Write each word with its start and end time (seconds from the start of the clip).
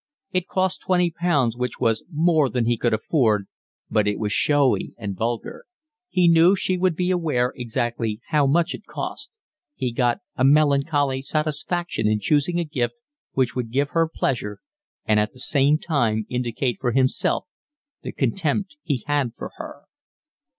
It 0.31 0.47
cost 0.47 0.81
twenty 0.81 1.11
pounds, 1.11 1.55
which 1.55 1.79
was 1.79 2.01
much 2.01 2.09
more 2.11 2.49
than 2.49 2.65
he 2.65 2.75
could 2.75 2.91
afford, 2.91 3.45
but 3.91 4.07
it 4.07 4.17
was 4.17 4.33
showy 4.33 4.95
and 4.97 5.15
vulgar: 5.15 5.65
he 6.09 6.27
knew 6.27 6.55
she 6.55 6.75
would 6.75 6.95
be 6.95 7.11
aware 7.11 7.53
exactly 7.55 8.19
how 8.29 8.47
much 8.47 8.73
it 8.73 8.87
cost; 8.87 9.37
he 9.75 9.91
got 9.91 10.21
a 10.35 10.43
melancholy 10.43 11.21
satisfaction 11.21 12.07
in 12.07 12.19
choosing 12.19 12.59
a 12.59 12.63
gift 12.63 12.95
which 13.33 13.55
would 13.55 13.69
give 13.69 13.89
her 13.89 14.09
pleasure 14.11 14.57
and 15.05 15.19
at 15.19 15.33
the 15.33 15.39
same 15.39 15.77
time 15.77 16.25
indicate 16.31 16.79
for 16.81 16.93
himself 16.93 17.45
the 18.01 18.11
contempt 18.11 18.77
he 18.81 19.03
had 19.05 19.33
for 19.37 19.51
her. 19.57 19.83